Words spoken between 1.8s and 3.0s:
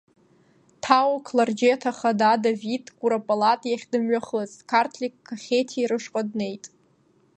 ахада Давид